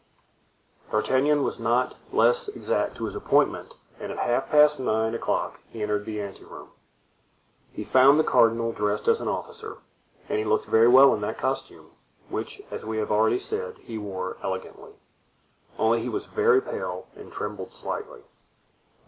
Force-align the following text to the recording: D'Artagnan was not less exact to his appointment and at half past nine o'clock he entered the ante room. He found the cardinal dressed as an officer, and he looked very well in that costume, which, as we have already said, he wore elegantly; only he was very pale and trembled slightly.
D'Artagnan 0.89 1.43
was 1.43 1.59
not 1.59 1.93
less 2.11 2.47
exact 2.47 2.97
to 2.97 3.05
his 3.05 3.13
appointment 3.15 3.75
and 3.99 4.11
at 4.11 4.17
half 4.17 4.49
past 4.49 4.79
nine 4.79 5.13
o'clock 5.13 5.59
he 5.69 5.83
entered 5.83 6.05
the 6.05 6.19
ante 6.19 6.43
room. 6.43 6.71
He 7.71 7.83
found 7.83 8.19
the 8.19 8.23
cardinal 8.23 8.71
dressed 8.71 9.07
as 9.07 9.21
an 9.21 9.27
officer, 9.27 9.77
and 10.27 10.39
he 10.39 10.43
looked 10.43 10.65
very 10.65 10.87
well 10.87 11.13
in 11.13 11.21
that 11.21 11.37
costume, 11.37 11.91
which, 12.29 12.63
as 12.71 12.83
we 12.83 12.97
have 12.97 13.11
already 13.11 13.37
said, 13.37 13.77
he 13.77 13.99
wore 13.99 14.37
elegantly; 14.41 14.93
only 15.77 16.01
he 16.01 16.09
was 16.09 16.25
very 16.25 16.63
pale 16.63 17.05
and 17.15 17.31
trembled 17.31 17.71
slightly. 17.71 18.23